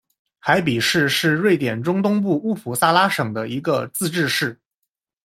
[0.39, 4.59] 海比市是瑞典中东部乌普萨拉省的一个自治市。